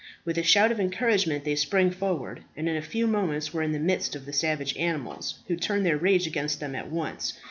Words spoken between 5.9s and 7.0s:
rage against them at